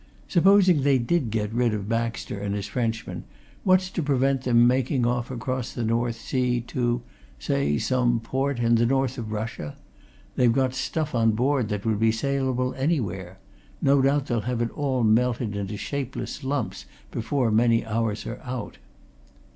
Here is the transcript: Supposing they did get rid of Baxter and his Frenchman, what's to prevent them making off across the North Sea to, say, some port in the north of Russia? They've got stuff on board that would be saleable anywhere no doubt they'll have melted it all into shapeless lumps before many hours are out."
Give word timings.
Supposing 0.27 0.81
they 0.81 0.97
did 0.97 1.29
get 1.29 1.53
rid 1.53 1.75
of 1.75 1.87
Baxter 1.87 2.39
and 2.39 2.55
his 2.55 2.65
Frenchman, 2.65 3.23
what's 3.63 3.91
to 3.91 4.01
prevent 4.01 4.41
them 4.41 4.65
making 4.65 5.05
off 5.05 5.29
across 5.29 5.73
the 5.73 5.83
North 5.83 6.15
Sea 6.19 6.59
to, 6.61 7.03
say, 7.37 7.77
some 7.77 8.19
port 8.19 8.57
in 8.59 8.73
the 8.73 8.87
north 8.87 9.19
of 9.19 9.31
Russia? 9.31 9.77
They've 10.37 10.51
got 10.51 10.73
stuff 10.73 11.13
on 11.13 11.33
board 11.33 11.69
that 11.69 11.85
would 11.85 11.99
be 11.99 12.11
saleable 12.11 12.73
anywhere 12.73 13.37
no 13.79 14.01
doubt 14.01 14.25
they'll 14.25 14.41
have 14.41 14.57
melted 14.61 15.49
it 15.49 15.55
all 15.55 15.59
into 15.61 15.77
shapeless 15.77 16.43
lumps 16.43 16.87
before 17.11 17.51
many 17.51 17.85
hours 17.85 18.25
are 18.25 18.41
out." 18.43 18.79